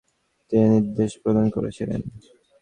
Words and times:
তিনি 0.51 0.65
নির্দেশ 0.75 1.11
প্রদান 1.23 1.45
করেছিলেন। 1.49 2.01